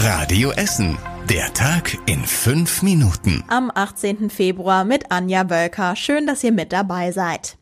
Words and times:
Radio 0.00 0.52
Essen. 0.52 0.96
Der 1.28 1.52
Tag 1.54 1.98
in 2.06 2.24
fünf 2.24 2.82
Minuten. 2.82 3.42
Am 3.48 3.72
18. 3.74 4.30
Februar 4.30 4.84
mit 4.84 5.10
Anja 5.10 5.50
Wölker. 5.50 5.96
Schön, 5.96 6.24
dass 6.24 6.44
ihr 6.44 6.52
mit 6.52 6.72
dabei 6.72 7.10
seid. 7.10 7.58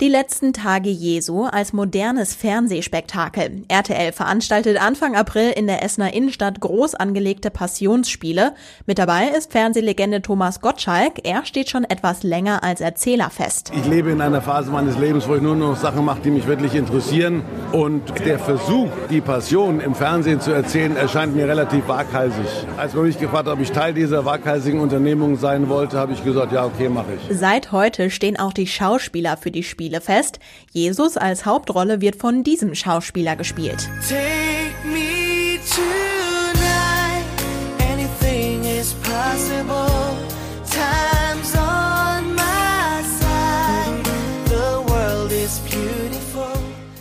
Die 0.00 0.08
letzten 0.08 0.54
Tage 0.54 0.88
Jesu 0.88 1.44
als 1.44 1.74
modernes 1.74 2.34
Fernsehspektakel. 2.34 3.64
RTL 3.68 4.12
veranstaltet 4.12 4.80
Anfang 4.80 5.14
April 5.14 5.50
in 5.50 5.66
der 5.66 5.84
Essener 5.84 6.14
Innenstadt 6.14 6.58
groß 6.58 6.94
angelegte 6.94 7.50
Passionsspiele. 7.50 8.54
Mit 8.86 8.98
dabei 8.98 9.28
ist 9.36 9.52
Fernsehlegende 9.52 10.22
Thomas 10.22 10.62
Gottschalk. 10.62 11.20
Er 11.24 11.44
steht 11.44 11.68
schon 11.68 11.84
etwas 11.84 12.22
länger 12.22 12.64
als 12.64 12.80
Erzähler 12.80 13.28
fest. 13.28 13.72
Ich 13.78 13.86
lebe 13.86 14.10
in 14.10 14.22
einer 14.22 14.40
Phase 14.40 14.70
meines 14.70 14.96
Lebens, 14.96 15.28
wo 15.28 15.34
ich 15.34 15.42
nur 15.42 15.54
noch 15.54 15.76
Sachen 15.76 16.02
mache, 16.06 16.20
die 16.24 16.30
mich 16.30 16.46
wirklich 16.46 16.74
interessieren. 16.74 17.42
Und 17.72 18.24
der 18.24 18.38
Versuch, 18.38 18.88
die 19.10 19.20
Passion 19.20 19.80
im 19.80 19.94
Fernsehen 19.94 20.40
zu 20.40 20.50
erzählen, 20.50 20.96
erscheint 20.96 21.36
mir 21.36 21.46
relativ 21.46 21.86
waghalsig. 21.88 22.46
Als 22.78 22.94
man 22.94 23.04
mich 23.04 23.18
gefragt 23.18 23.48
hat, 23.48 23.52
ob 23.52 23.60
ich 23.60 23.70
Teil 23.70 23.92
dieser 23.92 24.24
waghalsigen 24.24 24.80
Unternehmung 24.80 25.36
sein 25.36 25.68
wollte, 25.68 25.98
habe 25.98 26.14
ich 26.14 26.24
gesagt, 26.24 26.52
ja, 26.52 26.64
okay, 26.64 26.88
mache 26.88 27.08
ich. 27.16 27.36
Seit 27.36 27.70
heute 27.70 28.08
stehen 28.08 28.38
auch 28.38 28.54
die 28.54 28.66
Schauspieler 28.66 29.36
für 29.36 29.50
die 29.50 29.62
Spiele 29.62 29.89
Spiele 29.90 30.00
fest. 30.00 30.38
Jesus 30.70 31.16
als 31.16 31.44
Hauptrolle 31.46 32.00
wird 32.00 32.14
von 32.14 32.44
diesem 32.44 32.76
Schauspieler 32.76 33.34
gespielt. 33.34 33.88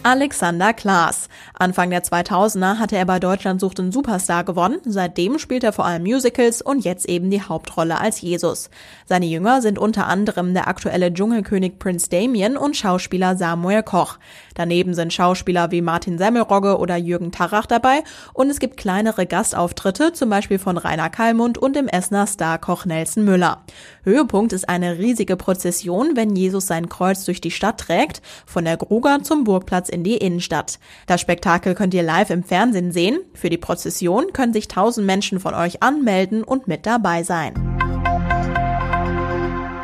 Alexander 0.02 0.74
Klaas. 0.74 1.28
Anfang 1.62 1.90
der 1.90 2.06
2000er 2.06 2.80
hatte 2.80 2.96
er 2.96 3.04
bei 3.04 3.20
Deutschland 3.20 3.60
sucht 3.60 3.80
den 3.80 3.92
Superstar 3.92 4.46
gewonnen. 4.46 4.78
Seitdem 4.86 5.38
spielt 5.40 5.66
er 5.66 5.74
vor 5.74 5.84
allem 5.86 6.04
Musicals 6.04 6.62
und 6.62 6.86
jetzt 6.86 7.10
eben 7.10 7.30
die 7.30 7.42
Hauptrolle 7.42 8.00
als 8.00 8.22
Jesus. 8.22 8.70
Seine 9.06 9.26
Jünger 9.26 9.62
sind 9.62 9.78
unter 9.78 10.08
anderem 10.08 10.54
der 10.54 10.70
aktuelle 10.70 11.14
Dschungelkönig 11.14 11.78
Prince 11.78 12.08
Damien 12.10 12.56
und 12.56 12.78
Schauspieler 12.78 13.36
Samuel 13.36 13.84
Koch. 13.84 14.20
Daneben 14.56 14.94
sind 14.94 15.12
Schauspieler 15.12 15.70
wie 15.72 15.82
Martin 15.82 16.18
Semmelrogge 16.18 16.78
oder 16.78 16.96
Jürgen 16.96 17.34
Tarach 17.34 17.66
dabei 17.66 18.04
und 18.32 18.50
es 18.50 18.60
gibt 18.60 18.78
kleinere 18.78 19.26
Gastauftritte, 19.26 20.14
zum 20.14 20.30
Beispiel 20.30 20.60
von 20.60 20.78
Rainer 20.78 21.10
Kallmund 21.10 21.58
und 21.58 21.76
dem 21.76 21.90
Essener 21.90 22.26
Starkoch 22.26 22.86
Nelson 22.86 23.26
Müller. 23.26 23.66
Höhepunkt 24.04 24.54
ist 24.54 24.70
eine 24.70 24.98
riesige 24.98 25.36
Prozession, 25.36 26.16
wenn 26.16 26.38
Jesus 26.38 26.68
sein 26.68 26.88
Kreuz 26.88 27.26
durch 27.26 27.42
die 27.42 27.52
Stadt 27.52 27.82
trägt, 27.82 28.22
von 28.46 28.64
der 28.64 28.78
Gruger 28.78 29.24
zum 29.24 29.44
Burgplatz 29.44 29.90
in 29.90 30.06
die 30.06 30.16
Innenstadt. 30.16 30.80
Das 31.06 31.20
Spektakel 31.20 31.49
könnt 31.58 31.96
ihr 31.96 32.04
live 32.04 32.30
im 32.30 32.44
Fernsehen 32.44 32.92
sehen. 32.92 33.20
Für 33.34 33.50
die 33.50 33.58
Prozession 33.58 34.34
können 34.34 34.54
sich 34.54 34.68
tausend 34.68 35.08
Menschen 35.08 35.40
von 35.40 35.56
euch 35.56 35.82
anmelden 35.82 36.44
und 36.44 36.68
mit 36.68 36.86
dabei 36.86 37.24
sein. 37.24 37.69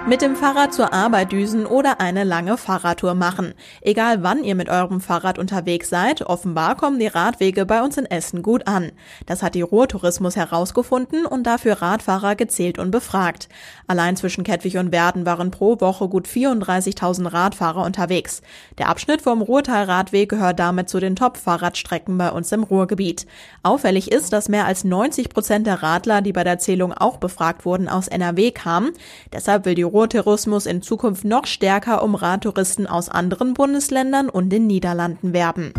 Mit 0.07 0.21
dem 0.21 0.35
Fahrrad 0.35 0.71
zur 0.71 0.93
Arbeit 0.93 1.31
düsen 1.31 1.65
oder 1.65 1.99
eine 1.99 2.23
lange 2.23 2.57
Fahrradtour 2.57 3.15
machen. 3.15 3.55
Egal 3.81 4.21
wann 4.21 4.43
ihr 4.43 4.53
mit 4.53 4.69
eurem 4.69 5.01
Fahrrad 5.01 5.39
unterwegs 5.39 5.89
seid, 5.89 6.21
offenbar 6.21 6.77
kommen 6.77 6.99
die 6.99 7.07
Radwege 7.07 7.65
bei 7.65 7.81
uns 7.81 7.97
in 7.97 8.05
Essen 8.05 8.43
gut 8.43 8.67
an. 8.67 8.91
Das 9.25 9.41
hat 9.41 9.55
die 9.55 9.63
Ruhrtourismus 9.63 10.35
herausgefunden 10.35 11.25
und 11.25 11.47
dafür 11.47 11.81
Radfahrer 11.81 12.35
gezählt 12.35 12.77
und 12.77 12.91
befragt. 12.91 13.49
Allein 13.87 14.15
zwischen 14.15 14.43
Kettwig 14.43 14.77
und 14.77 14.91
Werden 14.91 15.25
waren 15.25 15.49
pro 15.49 15.81
Woche 15.81 16.07
gut 16.07 16.27
34.000 16.27 17.33
Radfahrer 17.33 17.83
unterwegs. 17.83 18.43
Der 18.77 18.89
Abschnitt 18.89 19.23
vom 19.23 19.41
Ruhrtalradweg 19.41 20.29
gehört 20.29 20.59
damit 20.59 20.87
zu 20.87 20.99
den 20.99 21.15
Top-Fahrradstrecken 21.15 22.15
bei 22.15 22.29
uns 22.29 22.51
im 22.51 22.61
Ruhrgebiet. 22.61 23.25
Auffällig 23.63 24.11
ist, 24.11 24.33
dass 24.33 24.49
mehr 24.49 24.67
als 24.67 24.83
90 24.83 25.29
Prozent 25.29 25.65
der 25.65 25.81
Radler, 25.81 26.21
die 26.21 26.31
bei 26.31 26.43
der 26.43 26.59
Zählung 26.59 26.93
auch 26.93 27.17
befragt 27.17 27.65
wurden, 27.65 27.89
aus 27.89 28.07
NRW 28.07 28.51
kamen. 28.51 28.91
Deshalb 29.33 29.65
will 29.65 29.73
die 29.73 29.94
Ruhrtourismus 29.95 30.65
in 30.65 30.81
Zukunft 30.81 31.23
noch 31.23 31.45
stärker 31.45 32.03
um 32.03 32.15
Radtouristen 32.15 32.85
aus 32.85 33.07
anderen 33.07 33.53
Bundesländern 33.53 34.27
und 34.27 34.49
den 34.49 34.67
Niederlanden 34.67 35.31
werben. 35.31 35.71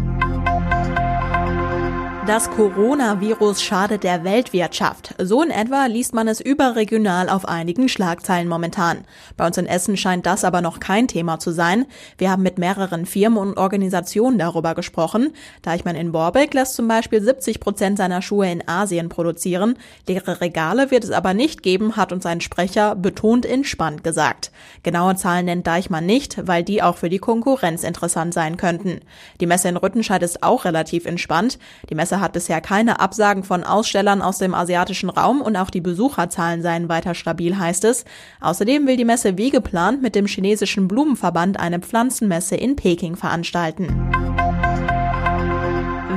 Das 2.27 2.51
Coronavirus 2.51 3.63
schadet 3.63 4.03
der 4.03 4.25
Weltwirtschaft. 4.25 5.15
So 5.17 5.45
in 5.45 5.53
etwa 5.53 5.87
liest 5.87 6.13
man 6.13 6.27
es 6.27 6.41
überregional 6.41 7.29
auf 7.29 7.47
einigen 7.47 7.89
Schlagzeilen 7.89 8.49
momentan. 8.49 9.05
Bei 9.37 9.47
uns 9.47 9.59
in 9.59 9.67
Essen 9.67 9.97
scheint 9.97 10.27
das 10.27 10.43
aber 10.43 10.61
noch 10.61 10.81
kein 10.81 11.07
Thema 11.07 11.39
zu 11.39 11.53
sein. 11.53 11.87
Wir 12.19 12.33
haben 12.33 12.43
mit 12.43 12.59
mehreren 12.59 13.07
Firmen 13.07 13.39
und 13.39 13.57
Organisationen 13.57 14.41
darüber 14.41 14.75
gesprochen. 14.75 15.35
Deichmann 15.63 15.95
in 15.95 16.11
Borbeck 16.11 16.53
lässt 16.53 16.75
zum 16.75 16.89
Beispiel 16.89 17.23
70 17.23 17.61
Prozent 17.61 17.97
seiner 17.97 18.23
Schuhe 18.23 18.51
in 18.51 18.67
Asien 18.67 19.09
produzieren. 19.09 19.79
Leere 20.09 20.41
Regale 20.41 20.91
wird 20.91 21.05
es 21.05 21.13
aber 21.13 21.33
nicht 21.33 21.63
geben, 21.63 21.95
hat 21.95 22.11
uns 22.11 22.27
ein 22.27 22.41
Sprecher 22.41 22.97
betont 22.97 23.47
entspannt 23.47 24.03
gesagt. 24.03 24.51
Genaue 24.83 25.15
Zahlen 25.15 25.45
nennt 25.45 25.67
Deichmann 25.69 26.07
nicht, 26.07 26.45
weil 26.45 26.65
die 26.65 26.83
auch 26.83 26.97
für 26.97 27.09
die 27.09 27.19
Konkurrenz 27.19 27.85
interessant 27.85 28.35
sein 28.35 28.57
könnten. 28.57 29.01
Die 29.41 29.47
Messe 29.47 29.69
in 29.69 29.77
Rüttenscheid 29.77 30.25
ist 30.25 30.43
auch 30.43 30.65
relativ 30.65 31.07
entspannt. 31.07 31.61
Die 31.89 31.95
Messe 31.95 32.16
Messe 32.17 32.21
hat 32.21 32.33
bisher 32.33 32.61
keine 32.63 33.01
Absagen 33.01 33.43
von 33.43 33.63
Ausstellern 33.63 34.23
aus 34.23 34.39
dem 34.39 34.55
asiatischen 34.55 35.11
Raum 35.11 35.43
und 35.43 35.57
auch 35.57 35.69
die 35.69 35.83
Besucherzahlen 35.83 36.63
seien 36.63 36.89
weiter 36.89 37.15
stabil, 37.15 37.59
heißt 37.59 37.85
es. 37.85 38.05
Außerdem 38.41 38.87
will 38.87 38.97
die 38.97 39.05
Messe 39.05 39.37
wie 39.37 39.51
geplant 39.51 40.03
mit 40.03 40.15
dem 40.15 40.27
chinesischen 40.27 40.89
Blumenverband 40.89 41.61
eine 41.61 41.81
Pflanzenmesse 41.81 42.57
in 42.57 42.77
Peking 42.77 43.17
veranstalten. 43.17 44.16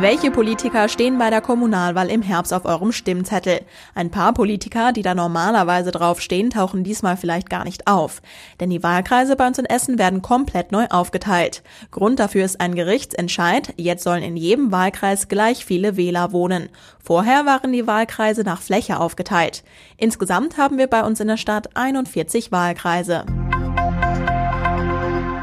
Welche 0.01 0.31
Politiker 0.31 0.87
stehen 0.87 1.17
bei 1.17 1.29
der 1.29 1.41
Kommunalwahl 1.41 2.09
im 2.09 2.21
Herbst 2.21 2.53
auf 2.53 2.63
eurem 2.63 2.93
Stimmzettel? 2.93 3.59
Ein 3.95 4.09
paar 4.09 4.33
Politiker, 4.33 4.93
die 4.93 5.01
da 5.01 5.13
normalerweise 5.13 5.91
draufstehen, 5.91 6.51
tauchen 6.51 6.85
diesmal 6.85 7.17
vielleicht 7.17 7.49
gar 7.49 7.65
nicht 7.65 7.85
auf. 7.85 8.21
Denn 8.61 8.69
die 8.69 8.81
Wahlkreise 8.81 9.35
bei 9.35 9.45
uns 9.45 9.57
in 9.57 9.65
Essen 9.65 9.99
werden 9.99 10.21
komplett 10.21 10.71
neu 10.71 10.85
aufgeteilt. 10.89 11.63
Grund 11.91 12.19
dafür 12.19 12.45
ist 12.45 12.61
ein 12.61 12.75
Gerichtsentscheid. 12.75 13.73
Jetzt 13.75 14.05
sollen 14.05 14.23
in 14.23 14.37
jedem 14.37 14.71
Wahlkreis 14.71 15.27
gleich 15.27 15.65
viele 15.65 15.97
Wähler 15.97 16.31
wohnen. 16.31 16.69
Vorher 17.03 17.45
waren 17.45 17.73
die 17.73 17.85
Wahlkreise 17.85 18.43
nach 18.43 18.61
Fläche 18.61 19.01
aufgeteilt. 19.01 19.65
Insgesamt 19.97 20.57
haben 20.57 20.77
wir 20.77 20.87
bei 20.87 21.03
uns 21.03 21.19
in 21.19 21.27
der 21.27 21.35
Stadt 21.35 21.75
41 21.75 22.53
Wahlkreise. 22.53 23.25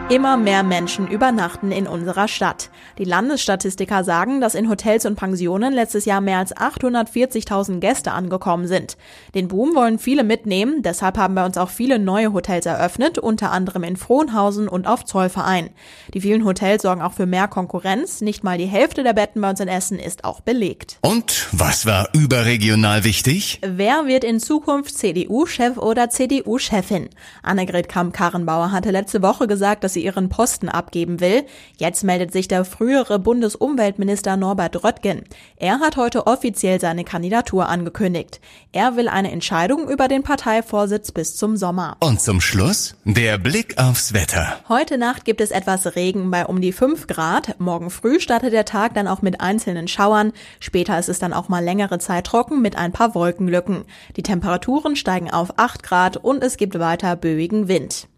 Immer 0.08 0.36
mehr 0.36 0.62
Menschen 0.62 1.08
übernachten 1.08 1.72
in 1.72 1.88
unserer 1.88 2.28
Stadt. 2.28 2.70
Die 2.96 3.04
Landesstatistiker 3.04 4.04
sagen, 4.04 4.40
dass 4.40 4.54
in 4.54 4.68
Hotels 4.68 5.04
und 5.04 5.16
Pensionen 5.16 5.72
letztes 5.72 6.04
Jahr 6.04 6.20
mehr 6.20 6.38
als 6.38 6.56
840.000 6.56 7.80
Gäste 7.80 8.12
angekommen 8.12 8.68
sind. 8.68 8.96
Den 9.34 9.48
Boom 9.48 9.74
wollen 9.74 9.98
viele 9.98 10.22
mitnehmen, 10.22 10.82
deshalb 10.82 11.18
haben 11.18 11.34
bei 11.34 11.44
uns 11.44 11.58
auch 11.58 11.70
viele 11.70 11.98
neue 11.98 12.32
Hotels 12.32 12.66
eröffnet, 12.66 13.18
unter 13.18 13.50
anderem 13.50 13.82
in 13.82 13.96
Frohnhausen 13.96 14.68
und 14.68 14.86
auf 14.86 15.04
Zollverein. 15.04 15.70
Die 16.14 16.20
vielen 16.20 16.44
Hotels 16.44 16.82
sorgen 16.82 17.02
auch 17.02 17.14
für 17.14 17.26
mehr 17.26 17.48
Konkurrenz. 17.48 18.20
Nicht 18.20 18.44
mal 18.44 18.58
die 18.58 18.66
Hälfte 18.66 19.02
der 19.02 19.12
Betten 19.12 19.40
bei 19.40 19.50
uns 19.50 19.58
in 19.58 19.66
Essen 19.66 19.98
ist 19.98 20.22
auch 20.22 20.38
belegt. 20.38 20.98
Und 21.00 21.48
was 21.50 21.84
war 21.84 22.10
überregional 22.12 23.02
wichtig? 23.02 23.58
Wer 23.66 24.06
wird 24.06 24.22
in 24.22 24.38
Zukunft 24.38 24.96
CDU-Chef 24.96 25.76
oder 25.78 26.10
CDU-Chefin? 26.10 27.08
Annegret 27.42 27.88
Kamm-Karrenbauer 27.88 28.70
hatte 28.70 28.92
letzte 28.92 29.20
Woche 29.20 29.48
gesagt, 29.48 29.82
dass 29.82 29.95
sie 29.96 30.04
ihren 30.04 30.28
Posten 30.28 30.68
abgeben 30.68 31.20
will. 31.20 31.44
Jetzt 31.78 32.04
meldet 32.04 32.32
sich 32.32 32.48
der 32.48 32.64
frühere 32.64 33.18
Bundesumweltminister 33.18 34.36
Norbert 34.36 34.84
Röttgen. 34.84 35.24
Er 35.56 35.80
hat 35.80 35.96
heute 35.96 36.26
offiziell 36.26 36.78
seine 36.80 37.02
Kandidatur 37.02 37.68
angekündigt. 37.68 38.40
Er 38.72 38.96
will 38.96 39.08
eine 39.08 39.32
Entscheidung 39.32 39.88
über 39.88 40.06
den 40.06 40.22
Parteivorsitz 40.22 41.12
bis 41.12 41.36
zum 41.36 41.56
Sommer. 41.56 41.96
Und 42.00 42.20
zum 42.20 42.42
Schluss 42.42 42.94
der 43.04 43.38
Blick 43.38 43.78
aufs 43.78 44.12
Wetter. 44.12 44.60
Heute 44.68 44.98
Nacht 44.98 45.24
gibt 45.24 45.40
es 45.40 45.50
etwas 45.50 45.96
Regen 45.96 46.30
bei 46.30 46.44
um 46.44 46.60
die 46.60 46.72
5 46.72 47.06
Grad. 47.06 47.58
Morgen 47.58 47.88
früh 47.88 48.20
startet 48.20 48.52
der 48.52 48.66
Tag 48.66 48.92
dann 48.92 49.08
auch 49.08 49.22
mit 49.22 49.40
einzelnen 49.40 49.88
Schauern. 49.88 50.32
Später 50.60 50.98
ist 50.98 51.08
es 51.08 51.18
dann 51.18 51.32
auch 51.32 51.48
mal 51.48 51.64
längere 51.64 51.98
Zeit 51.98 52.26
trocken 52.26 52.60
mit 52.60 52.76
ein 52.76 52.92
paar 52.92 53.14
Wolkenlücken. 53.14 53.84
Die 54.16 54.22
Temperaturen 54.22 54.94
steigen 54.94 55.30
auf 55.30 55.58
8 55.58 55.82
Grad 55.82 56.18
und 56.18 56.44
es 56.44 56.58
gibt 56.58 56.78
weiter 56.78 57.16
böigen 57.16 57.68
Wind. 57.68 58.08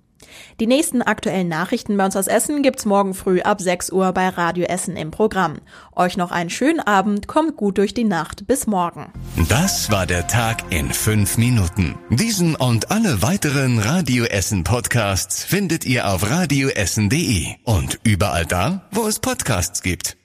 Die 0.61 0.67
nächsten 0.67 1.03
aktuellen 1.03 1.49
Nachrichten 1.49 1.97
bei 1.97 2.05
uns 2.05 2.17
aus 2.17 2.27
Essen 2.27 2.63
gibt's 2.63 2.85
morgen 2.85 3.15
früh 3.15 3.41
ab 3.41 3.61
6 3.61 3.91
Uhr 3.91 4.13
bei 4.13 4.29
Radio 4.29 4.65
Essen 4.65 4.97
im 4.97 5.11
Programm. 5.11 5.59
Euch 5.95 6.17
noch 6.17 6.31
einen 6.31 6.51
schönen 6.51 6.81
Abend, 6.81 7.29
kommt 7.29 7.57
gut 7.57 7.79
durch 7.79 7.95
die 7.95 8.05
Nacht. 8.05 8.47
Bis 8.47 8.67
morgen. 8.67 9.13
Das 9.49 9.91
war 9.91 10.07
der 10.07 10.27
Tag 10.27 10.65
in 10.71 10.93
fünf 10.93 11.39
Minuten. 11.39 11.97
Diesen 12.11 12.57
und 12.57 12.91
alle 12.91 13.23
weiteren 13.23 13.79
Radio 13.79 14.25
Essen 14.25 14.65
Podcasts 14.65 15.45
findet 15.45 15.85
ihr 15.85 16.09
auf 16.09 16.29
radioessen.de 16.29 17.47
und 17.65 18.01
überall 18.05 18.47
da, 18.47 18.89
wo 18.91 19.07
es 19.07 19.21
Podcasts 19.21 19.83
gibt. 19.83 20.17